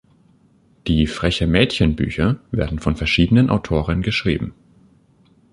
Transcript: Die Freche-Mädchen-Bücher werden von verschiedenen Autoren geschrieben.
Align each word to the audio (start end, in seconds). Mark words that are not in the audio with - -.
Die 0.87 1.05
Freche-Mädchen-Bücher 1.05 2.39
werden 2.49 2.79
von 2.79 2.95
verschiedenen 2.95 3.51
Autoren 3.51 4.01
geschrieben. 4.01 4.55